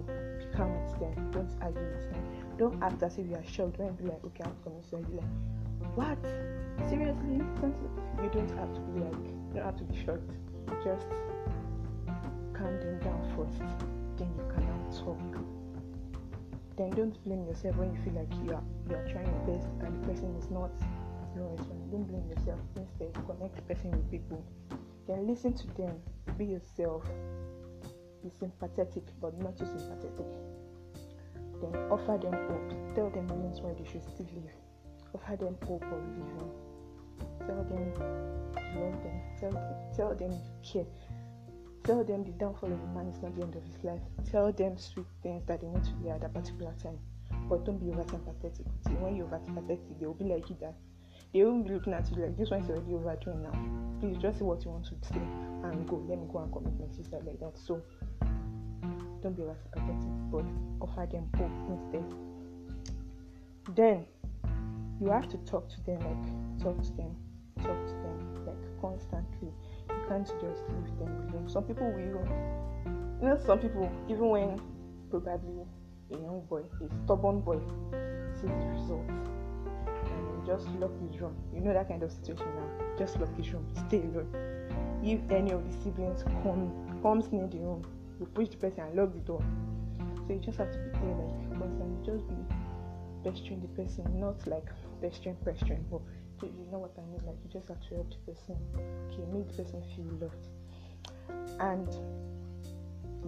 become 0.46 0.72
with 0.86 1.00
them. 1.00 1.32
Don't 1.32 1.50
argue 1.62 1.82
with 1.82 2.12
them. 2.12 2.24
don't 2.58 2.84
act 2.84 3.02
as 3.02 3.18
if 3.18 3.28
you 3.28 3.36
are 3.36 3.46
shocked. 3.46 3.78
Don't 3.78 3.98
be 3.98 4.06
like, 4.06 4.24
okay, 4.26 4.44
I'm 4.44 4.56
coming 4.64 4.84
soon. 4.88 5.02
Be 5.04 5.16
like, 5.16 5.96
what? 5.96 6.22
Seriously? 6.90 7.36
You 7.36 8.30
don't 8.32 8.50
have 8.58 8.74
to 8.74 8.80
be 8.94 9.00
like, 9.00 9.14
you 9.14 9.54
don't 9.56 9.66
have 9.66 9.78
to 9.78 9.84
be 9.84 10.06
shocked. 10.06 10.30
Just 10.84 11.08
calm 12.64 12.80
them 12.80 12.98
down 13.00 13.22
first. 13.36 13.60
Then 14.18 14.32
you 14.38 14.46
can 14.56 14.64
talk. 14.96 15.20
Then 16.78 16.90
don't 16.92 17.24
blame 17.26 17.46
yourself 17.46 17.76
when 17.76 17.94
you 17.94 18.00
feel 18.04 18.14
like 18.14 18.32
you 18.42 18.56
are 18.56 18.64
you 18.90 18.96
are 18.96 19.08
trying 19.12 19.28
your 19.28 19.58
best 19.58 19.68
and 19.82 20.02
the 20.02 20.08
person 20.08 20.34
is 20.38 20.50
not 20.50 20.72
no 21.36 21.54
responding. 21.58 21.90
Don't 21.92 22.08
blame 22.08 22.28
yourself. 22.30 22.60
Instead, 22.78 23.14
connect 23.28 23.56
the 23.56 23.62
person 23.64 23.92
with 23.92 24.10
people. 24.10 24.44
Then 25.08 25.28
listen 25.28 25.54
to 25.54 25.68
them. 25.76 26.00
Be 26.38 26.46
yourself. 26.46 27.04
Be 28.24 28.30
sympathetic, 28.40 29.04
but 29.20 29.38
not 29.44 29.58
too 29.58 29.66
sympathetic. 29.66 30.26
Then 31.60 31.76
offer 31.92 32.18
them 32.18 32.34
hope. 32.48 32.96
Tell 32.96 33.10
them 33.10 33.28
reasons 33.28 33.60
why 33.62 33.74
they 33.74 33.86
should 33.92 34.04
still 34.04 34.30
live. 34.34 34.56
Offer 35.14 35.36
them 35.36 35.58
hope 35.68 35.84
of 35.84 36.00
living. 36.16 36.52
Tell 37.46 37.64
them 37.68 37.92
you 37.92 38.80
love 38.80 39.04
them. 39.04 39.22
Tell 39.40 39.54
tell 39.96 40.16
them 40.16 40.32
you 40.32 40.54
care. 40.64 41.03
Tell 41.84 42.04
them 42.04 42.24
the 42.24 42.32
downfall 42.32 42.72
of 42.72 42.80
a 42.80 42.88
man 42.88 43.08
is 43.08 43.22
not 43.22 43.36
the 43.36 43.44
end 43.44 43.56
of 43.56 43.64
his 43.64 43.84
life. 43.84 44.02
Tell 44.32 44.52
them 44.52 44.78
sweet 44.78 45.06
things 45.22 45.44
that 45.48 45.62
they 45.62 45.68
need 45.68 45.84
to 45.84 45.92
hear 46.02 46.14
at 46.14 46.22
that 46.22 46.34
particular 46.34 46.74
time. 46.82 46.98
But 47.50 47.66
don't 47.66 47.78
be 47.78 47.90
over 47.92 48.04
sympathetic. 48.10 48.66
When 49.02 49.16
you're 49.16 49.26
over 49.26 49.42
sympathetic, 49.44 50.00
they 50.00 50.06
will 50.06 50.14
be 50.14 50.26
like 50.26 50.50
you 50.50 50.56
that 50.62 50.76
they 51.34 51.44
will 51.44 51.64
be 51.64 51.74
looking 51.74 51.94
at 51.94 52.10
you 52.12 52.22
like 52.22 52.38
this 52.38 52.52
one's 52.52 52.70
already 52.70 52.94
overdoing 52.94 53.42
now. 53.42 54.00
Please 54.00 54.18
just 54.22 54.38
say 54.40 54.46
what 54.46 54.64
you 54.64 54.72
want 54.72 54.86
to 54.86 54.96
say 55.08 55.16
and 55.16 55.88
go. 55.88 55.98
Let 56.08 56.20
me 56.20 56.28
go 56.32 56.40
and 56.40 56.54
commit 56.54 56.80
my 56.80 56.88
suicide 56.96 57.24
like 57.26 57.40
that. 57.40 57.58
So 57.58 57.82
don't 59.22 59.36
be 59.36 59.42
over 59.42 59.58
sympathetic, 59.64 60.10
but 60.32 60.46
offer 60.80 61.08
them 61.12 61.30
hope 61.36 61.52
instead. 61.70 62.06
Then 63.76 64.06
you 65.02 65.10
have 65.10 65.28
to 65.30 65.38
talk 65.38 65.68
to 65.70 65.84
them 65.86 66.00
like 66.00 66.62
talk 66.62 66.82
to 66.84 66.92
them, 66.94 67.16
talk 67.58 67.88
to 67.88 67.94
them 67.94 68.46
like 68.46 68.82
constantly 68.82 69.52
can't 70.08 70.28
just 70.28 70.62
leave 70.70 70.98
them 71.00 71.30
alone. 71.30 71.50
Some 71.50 71.64
people 71.64 71.92
will, 71.92 72.00
you 73.22 73.28
know, 73.28 73.40
some 73.46 73.60
people, 73.60 73.92
even 74.10 74.30
when 74.30 74.62
probably 75.10 75.66
a 76.12 76.16
young 76.16 76.42
boy, 76.50 76.62
a 76.82 77.04
stubborn 77.06 77.42
boy, 77.42 77.60
sees 78.36 78.50
the 78.50 78.68
result 78.68 79.08
and 79.08 80.46
just 80.46 80.68
lock 80.80 80.92
his 81.10 81.22
room. 81.22 81.36
You 81.54 81.62
know 81.62 81.74
that 81.74 81.88
kind 81.88 82.04
of 82.04 82.12
situation 82.12 82.46
now. 82.56 82.98
Just 82.98 83.20
lock 83.20 83.36
his 83.38 83.52
room, 83.52 83.66
stay 83.88 84.00
alone. 84.00 84.30
If 85.04 85.20
any 85.32 85.52
of 85.52 85.64
the 85.66 85.84
siblings 85.84 86.24
come 86.44 86.72
comes 87.02 87.32
near 87.32 87.48
the 87.48 87.60
room, 87.60 87.84
you 88.20 88.26
push 88.28 88.50
the 88.50 88.58
person 88.58 88.82
and 88.82 88.96
lock 88.96 89.14
the 89.14 89.20
door. 89.20 89.44
So 90.28 90.34
you 90.34 90.40
just 90.40 90.58
have 90.58 90.72
to 90.72 90.78
be 90.78 90.90
there 91.00 91.16
like 91.16 91.60
constantly. 91.60 92.06
Just 92.06 92.28
be 92.28 92.36
pestering 93.24 93.62
the 93.62 93.68
person, 93.68 94.20
not 94.20 94.46
like 94.48 94.68
pestering, 95.02 95.38
pestering, 95.46 95.86
but 95.90 96.02
you 96.46 96.68
know 96.72 96.80
what 96.80 96.94
I 96.98 97.02
mean? 97.02 97.22
Like 97.26 97.38
you 97.44 97.50
just 97.52 97.68
have 97.68 97.80
to 97.90 97.96
help 97.96 98.10
the 98.10 98.32
person. 98.32 98.58
Okay, 99.12 99.26
make 99.32 99.48
the 99.50 99.64
person 99.64 99.84
feel 99.96 100.06
loved. 100.22 100.48
And 101.60 101.88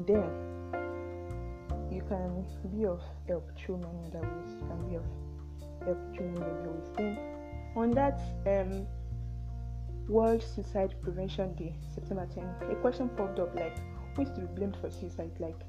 then 0.07 0.29
you 1.91 2.01
can 2.07 2.45
be 2.71 2.85
of 2.85 3.01
help 3.27 3.49
through 3.57 3.77
many 3.77 4.07
other 4.07 4.21
ways. 4.21 4.53
You 4.59 4.67
can 4.67 4.89
be 4.89 4.95
of 4.95 5.05
help 5.85 6.15
through 6.15 6.31
many 6.31 6.45
other 6.45 6.71
ways. 6.71 6.89
Then 6.97 7.17
on 7.75 7.91
that 7.91 8.19
um 8.45 8.85
World 10.07 10.43
Suicide 10.43 10.93
Prevention 11.01 11.55
Day, 11.55 11.73
September 11.93 12.27
10, 12.31 12.69
a 12.69 12.75
question 12.75 13.09
popped 13.09 13.39
up 13.39 13.55
like 13.55 13.77
who 14.15 14.21
is 14.21 14.29
to 14.29 14.41
be 14.41 14.47
blamed 14.47 14.77
for 14.79 14.91
suicide? 14.91 15.31
Like 15.39 15.59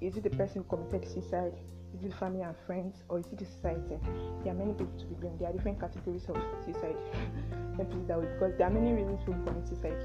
is 0.00 0.16
it 0.16 0.22
the 0.22 0.30
person 0.30 0.62
who 0.62 0.76
committed 0.76 1.10
suicide? 1.10 1.54
Is 1.94 2.04
it 2.04 2.14
family 2.14 2.42
and 2.42 2.54
friends 2.66 3.02
or 3.08 3.18
is 3.18 3.26
it 3.26 3.38
the 3.38 3.46
society? 3.46 3.98
There 4.44 4.52
are 4.52 4.56
many 4.56 4.72
people 4.72 4.98
to 4.98 5.06
be 5.06 5.14
blamed. 5.14 5.40
There 5.40 5.48
are 5.48 5.52
different 5.52 5.80
categories 5.80 6.24
of 6.28 6.36
suicide. 6.64 6.96
Let 7.78 7.88
me 7.94 8.04
that 8.06 8.20
way 8.20 8.28
because 8.34 8.56
there 8.58 8.66
are 8.66 8.70
many 8.70 8.92
reasons 8.92 9.20
people 9.20 9.42
commit 9.46 9.66
suicide. 9.66 9.96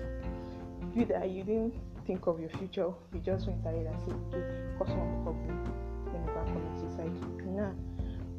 You 0.96 1.06
that 1.06 1.30
you 1.30 1.44
didn't 1.44 1.74
think 2.06 2.28
of 2.28 2.40
your 2.40 2.50
future, 2.50 2.92
you 3.14 3.20
just 3.20 3.48
went 3.48 3.66
ahead 3.66 3.88
and 3.88 3.98
said, 4.04 4.14
okay, 4.28 4.44
cause 4.78 4.90
one 4.90 5.24
problem, 5.24 5.64
me 6.14 6.20
go 6.26 6.40
and 6.40 6.48
commit 6.54 6.80
suicide. 6.80 7.14
Nah, 7.46 7.72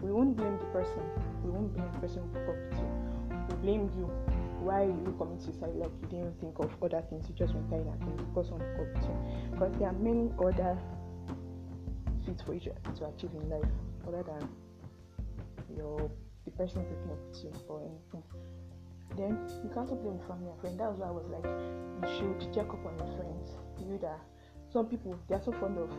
we 0.01 0.13
won't 0.13 0.37
blame 0.37 0.59
the 0.59 0.67
person. 0.67 1.03
We 1.43 1.51
won't 1.51 1.75
blame 1.75 1.91
the 1.93 1.99
person 1.99 2.23
who 2.33 2.39
up 2.41 2.57
you. 2.73 2.89
We 3.49 3.55
blame 3.63 3.91
you. 3.97 4.11
Why 4.61 4.85
you 4.85 5.15
commit 5.19 5.43
suicide 5.43 5.75
like 5.75 5.91
you 6.03 6.09
didn't 6.09 6.41
think 6.41 6.59
of 6.59 6.71
other 6.83 7.03
things? 7.11 7.27
You 7.29 7.35
just 7.35 7.55
went 7.55 7.73
ahead 7.73 7.87
and 7.87 8.01
committed 8.01 8.29
because 8.35 8.51
one 8.51 8.63
up 8.63 9.03
you. 9.03 9.17
Because 9.51 9.73
there 9.79 9.89
are 9.89 9.99
many 9.99 10.31
other 10.39 10.79
fit 12.27 12.43
for 12.45 12.55
you 12.55 12.61
to 12.61 13.07
achieve 13.07 13.31
in 13.35 13.49
life 13.49 13.71
other 14.07 14.23
than 14.23 14.49
your 15.77 16.11
the 16.45 16.51
person 16.53 16.83
breaking 16.83 17.11
up 17.11 17.19
with 17.29 17.45
you 17.45 17.53
or 17.69 17.81
anything. 17.81 18.23
Then 19.17 19.39
you 19.63 19.71
can't 19.73 19.89
blame 19.89 20.21
family 20.27 20.51
and 20.51 20.61
friends. 20.61 20.79
That's 20.79 20.99
why 20.99 21.09
I 21.09 21.11
was 21.11 21.27
like, 21.31 21.45
you 21.45 22.09
should 22.19 22.53
check 22.53 22.69
up 22.69 22.85
on 22.85 22.99
your 22.99 23.17
friends. 23.17 23.57
You 23.79 23.87
know 23.87 23.99
that 23.99 24.21
some 24.73 24.87
people 24.87 25.19
they 25.29 25.37
are 25.37 25.43
so 25.43 25.53
fond 25.53 25.79
of 25.79 25.91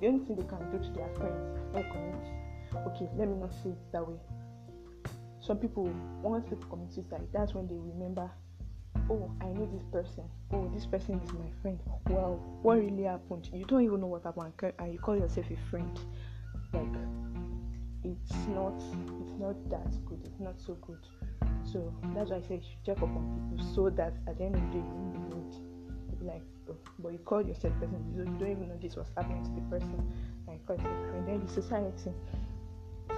the 0.00 0.06
only 0.08 0.24
thing 0.24 0.36
they 0.36 0.44
can 0.44 0.70
do 0.70 0.78
to 0.78 0.90
their 0.92 1.08
friends. 1.14 2.26
Okay, 2.74 3.08
let 3.16 3.28
me 3.28 3.36
not 3.36 3.52
say 3.62 3.70
it 3.70 3.92
that 3.92 4.06
way. 4.06 4.16
Some 5.40 5.58
people 5.58 5.84
once 6.22 6.44
people 6.48 6.66
commit 6.70 6.92
suicide, 6.92 7.28
that's 7.32 7.54
when 7.54 7.68
they 7.68 7.76
remember 7.76 8.30
oh, 9.10 9.30
I 9.40 9.46
know 9.46 9.68
this 9.72 9.84
person. 9.92 10.24
Oh, 10.52 10.70
this 10.74 10.86
person 10.86 11.20
is 11.24 11.32
my 11.32 11.50
friend. 11.62 11.78
Well, 12.08 12.40
what 12.62 12.78
really 12.78 13.04
happened? 13.04 13.48
You 13.52 13.64
don't 13.64 13.82
even 13.82 14.00
know 14.00 14.06
what 14.06 14.24
happened, 14.24 14.52
and 14.78 14.92
you 14.92 14.98
call 14.98 15.16
yourself 15.16 15.46
a 15.50 15.70
friend. 15.70 15.98
Like, 16.72 16.84
it's 18.04 18.34
not, 18.48 18.76
it's 19.20 19.38
not 19.38 19.56
that 19.70 20.04
good. 20.06 20.20
It's 20.24 20.40
not 20.40 20.60
so 20.60 20.74
good. 20.82 20.98
So 21.64 21.92
that's 22.14 22.30
why 22.30 22.36
I 22.36 22.40
say 22.42 22.56
you 22.56 22.62
should 22.62 22.84
check 22.84 22.96
up 22.98 23.08
on 23.08 23.48
people 23.50 23.74
so 23.74 23.90
that 23.90 24.12
at 24.28 24.38
the 24.38 24.44
end 24.44 24.56
of 24.56 24.62
the 24.62 24.68
day 24.68 24.84
you 24.84 25.26
won't 25.30 25.54
like, 26.24 26.42
oh, 26.70 26.76
but 26.98 27.12
you 27.12 27.18
call 27.18 27.42
yourself 27.42 27.74
a 27.76 27.80
person. 27.80 28.14
You 28.16 28.24
don't, 28.24 28.50
even 28.50 28.68
know 28.68 28.78
this 28.80 28.96
was 28.96 29.06
happening 29.16 29.44
to 29.44 29.50
the 29.50 29.60
person. 29.68 30.12
And 30.46 30.56
you 30.56 30.60
call 30.66 30.76
yourself 30.76 31.10
friend. 31.10 31.28
Then 31.28 31.46
the 31.46 31.52
society. 31.52 32.12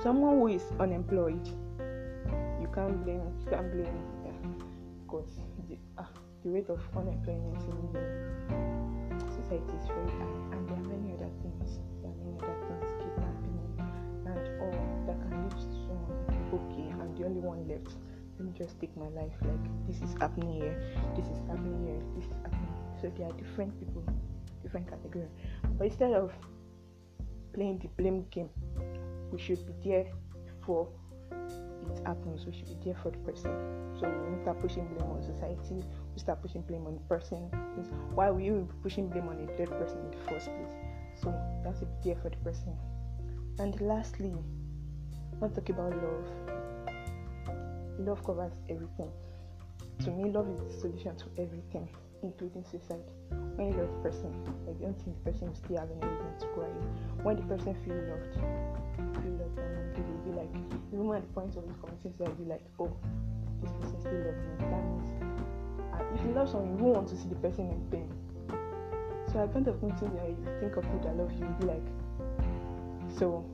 Someone 0.02 0.38
who 0.38 0.48
is 0.48 0.62
unemployed, 0.78 1.46
you 2.60 2.68
can't 2.74 3.02
blame. 3.04 3.22
You 3.44 3.50
can't 3.50 3.72
blame. 3.72 4.02
Yeah, 4.24 4.32
because 5.04 5.38
Ah, 5.98 6.08
the 6.44 6.50
rate 6.50 6.68
of 6.68 6.80
unemployment 6.96 7.62
in 7.62 7.92
the 7.92 8.04
society 9.30 9.72
is 9.76 9.86
very 9.86 10.10
high, 10.18 10.36
and 10.52 10.68
there 10.68 10.76
are 10.76 10.88
many 10.88 11.14
other 11.14 11.30
things. 11.42 11.80
There 12.02 12.10
are 12.10 12.18
many 12.22 12.38
other 12.38 12.58
things, 12.66 12.86
kidnapping 13.02 13.58
and 14.26 14.44
all 14.60 14.76
that 15.06 15.18
can 15.22 15.42
lead 15.42 15.50
to 15.50 15.70
someone. 15.86 16.14
Okay, 16.52 16.86
I'm 17.00 17.14
the 17.16 17.24
only 17.26 17.40
one 17.40 17.66
left. 17.68 17.96
Let 18.38 18.46
me 18.46 18.52
just 18.56 18.78
take 18.80 18.96
my 18.96 19.08
life. 19.08 19.32
Like 19.42 19.66
this 19.86 20.02
is 20.02 20.14
happening 20.20 20.52
here. 20.52 20.76
This 21.16 21.26
is 21.26 21.38
happening 21.48 21.86
here. 21.86 22.02
This 22.14 22.26
is 22.26 22.36
happening. 22.42 22.72
So 23.00 23.12
there 23.16 23.26
are 23.26 23.32
different 23.32 23.78
people, 23.78 24.04
different 24.62 24.88
categories. 24.88 25.30
But 25.78 25.86
instead 25.88 26.12
of 26.12 26.32
playing 27.52 27.78
the 27.78 27.88
blame 27.96 28.26
game, 28.30 28.50
we 29.32 29.38
should 29.38 29.64
be 29.66 29.88
there 29.88 30.06
for 30.64 30.88
happens, 32.06 32.46
we 32.46 32.52
should 32.52 32.68
be 32.68 32.76
there 32.84 32.94
for 33.02 33.10
the 33.10 33.18
person. 33.18 33.52
So 33.98 34.08
we 34.08 34.40
start 34.42 34.60
pushing 34.60 34.86
blame 34.86 35.10
on 35.10 35.22
society, 35.22 35.84
we 36.14 36.18
start 36.18 36.40
pushing 36.40 36.62
blame 36.62 36.86
on 36.86 36.94
the 36.94 37.00
person. 37.00 37.50
Why 38.14 38.30
were 38.30 38.40
you 38.40 38.68
pushing 38.82 39.08
blame 39.08 39.28
on 39.28 39.36
a 39.38 39.46
dead 39.58 39.70
person 39.70 39.98
in 39.98 40.10
the 40.12 40.30
first 40.30 40.46
place? 40.46 40.74
So 41.20 41.34
that's 41.64 41.82
a 41.82 41.86
there 42.04 42.16
for 42.16 42.30
the 42.30 42.36
person. 42.36 42.76
And 43.58 43.80
lastly, 43.80 44.34
let's 45.40 45.54
talk 45.54 45.68
about 45.70 45.92
love. 45.96 46.26
Love 47.98 48.24
covers 48.24 48.52
everything. 48.68 49.10
To 50.04 50.10
me, 50.10 50.30
love 50.30 50.48
is 50.50 50.60
the 50.60 50.80
solution 50.80 51.16
to 51.16 51.24
everything, 51.38 51.88
including 52.22 52.64
suicide. 52.70 53.00
When 53.56 53.72
you 53.72 53.78
love 53.78 53.88
the 53.88 54.10
person, 54.10 54.30
I 54.68 54.72
don't 54.82 55.00
think 55.02 55.16
the 55.24 55.32
person 55.32 55.48
will 55.48 55.54
still 55.56 55.78
have 55.78 55.88
any 55.90 56.06
reason 56.06 56.38
to 56.40 56.46
cry. 56.48 56.68
When 57.22 57.36
the 57.36 57.42
person 57.42 57.74
feels 57.82 58.04
loved, 58.10 58.34
feel 59.22 59.32
loved 59.40 59.58
and 59.58 60.08
will 60.08 60.32
be 60.32 60.32
like, 60.36 60.52
even 60.98 61.14
at 61.14 61.22
the 61.22 61.32
point 61.32 61.56
of 61.56 61.64
suicide, 62.02 62.14
you'll 62.18 62.30
be 62.34 62.44
like, 62.44 62.64
oh, 62.80 62.90
this 63.62 63.70
person 63.72 64.00
still 64.00 64.20
loves 64.24 64.40
me. 64.40 64.54
That 64.58 64.84
means 64.84 65.22
uh, 65.92 66.14
if 66.14 66.20
you 66.24 66.32
love 66.32 66.48
someone, 66.48 66.76
you 66.78 66.84
won't 66.84 66.96
want 66.96 67.08
to 67.08 67.16
see 67.16 67.28
the 67.28 67.36
person 67.36 67.70
in 67.70 67.80
pain. 67.90 68.08
So 69.32 69.42
I 69.42 69.46
kind 69.52 69.68
of 69.68 69.80
that 69.80 70.28
you 70.28 70.36
think 70.60 70.76
of 70.76 70.84
people 70.84 71.00
that 71.04 71.16
love 71.16 71.32
you, 71.32 71.46
be 71.60 71.66
like, 71.66 71.86
so 73.18 73.44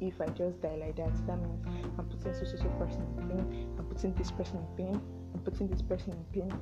if 0.00 0.20
I 0.20 0.26
just 0.28 0.60
die 0.62 0.76
like 0.80 0.96
that, 0.96 1.14
that 1.26 1.38
means 1.38 1.66
I'm 1.98 2.06
putting 2.06 2.34
so 2.34 2.44
so 2.44 2.56
so 2.56 2.68
person 2.78 3.02
in 3.18 3.28
pain, 3.28 3.68
I'm 3.78 3.84
putting 3.84 4.14
this 4.14 4.30
person 4.30 4.56
in 4.56 4.76
pain, 4.76 5.00
I'm 5.34 5.40
putting 5.40 5.68
this 5.68 5.82
person 5.82 6.12
in 6.12 6.24
pain. 6.32 6.52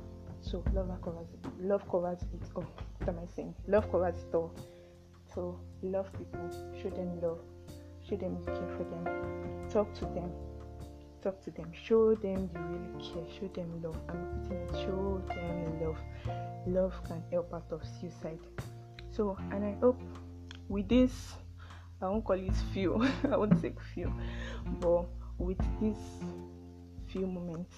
So 0.41 0.63
love 0.73 0.89
covers 1.03 1.29
it. 1.33 1.51
Love 1.61 1.89
covers 1.91 2.23
it 2.23 2.49
all. 2.55 2.67
What 2.99 3.09
am 3.09 3.19
I 3.19 3.27
saying? 3.35 3.55
Love 3.67 3.91
covers 3.91 4.15
it 4.17 4.35
all. 4.35 4.55
So 5.35 5.61
love 5.83 6.13
people, 6.13 6.51
show 6.83 6.91
them 6.91 7.21
love, 7.21 7.41
show 8.09 8.17
them 8.17 8.39
you 8.39 8.45
care 8.47 8.69
for 8.77 8.85
them, 8.85 9.69
talk 9.71 9.93
to 9.95 10.05
them, 10.07 10.31
talk 11.23 11.43
to 11.45 11.51
them, 11.51 11.71
show 11.73 12.15
them 12.15 12.49
you 12.55 12.61
really 12.61 13.05
care, 13.05 13.25
show 13.39 13.49
them 13.49 13.83
love. 13.83 13.97
I'm 14.09 14.43
repeating 14.43 14.63
it, 14.63 14.75
show 14.85 15.23
them 15.29 15.81
love. 15.81 15.99
Love 16.67 16.95
can 17.05 17.23
help 17.31 17.53
out 17.53 17.67
of 17.71 17.83
suicide. 18.01 18.39
So 19.11 19.37
and 19.53 19.65
I 19.65 19.77
hope 19.81 20.01
with 20.69 20.89
this 20.89 21.35
I 22.01 22.07
won't 22.07 22.25
call 22.25 22.39
it 22.39 22.53
few. 22.73 23.05
I 23.31 23.37
won't 23.37 23.61
say 23.61 23.73
few, 23.95 24.13
but 24.81 25.07
with 25.39 25.59
these 25.81 25.97
few 27.09 27.27
moments 27.27 27.75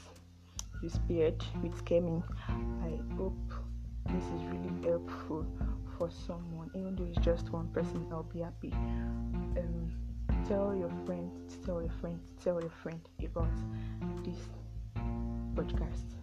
you 0.83 0.89
spared 0.91 1.43
with 1.63 1.85
Kemi, 1.85 2.23
I 2.49 3.17
hope 3.17 3.53
this 4.07 4.25
is 4.25 4.43
really 4.53 4.89
helpful 4.89 5.47
for 5.97 6.11
someone. 6.11 6.71
Even 6.75 6.97
though 6.97 7.05
it's 7.05 7.25
just 7.25 7.51
one 7.51 7.69
person, 7.69 8.07
I'll 8.11 8.23
be 8.23 8.41
happy. 8.41 8.73
Tell 10.51 10.75
your 10.75 10.91
friend, 11.07 11.31
tell 11.65 11.81
your 11.81 11.93
friend, 12.01 12.19
tell 12.43 12.61
your 12.61 12.73
friend 12.83 13.01
about 13.25 13.55
this 14.25 14.49
podcast. 15.55 16.17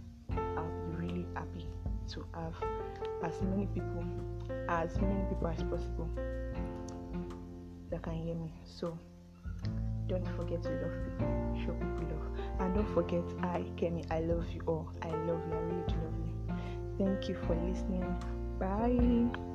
I'll 0.58 0.70
be 0.90 0.98
really 0.98 1.26
happy 1.34 1.66
to 2.10 2.26
have 2.34 2.54
as 3.24 3.42
many 3.44 3.68
people, 3.68 4.04
as 4.68 5.00
many 5.00 5.24
people 5.30 5.48
as 5.48 5.64
possible 5.64 6.10
that 7.90 8.04
can 8.04 8.16
hear 8.16 8.36
me. 8.36 8.52
So 8.66 9.00
don't 10.08 10.28
forget 10.36 10.62
to 10.64 10.72
love 10.72 10.92
people, 11.06 11.62
show 11.66 11.72
people 11.72 12.08
love, 12.12 12.40
and 12.60 12.76
don't 12.76 12.94
forget 12.94 13.24
I, 13.44 13.64
Kemi, 13.78 14.06
I 14.12 14.20
love 14.20 14.46
you 14.54 14.62
all. 14.68 14.92
I 15.04 15.08
love 15.08 15.42
you. 15.48 15.54
I 15.54 15.60
really 15.62 15.84
do 15.88 15.96
love 16.04 16.20
you. 16.26 17.06
Thank 17.06 17.30
you 17.30 17.38
for 17.48 17.56
listening. 17.56 18.04
Bye. 18.60 19.47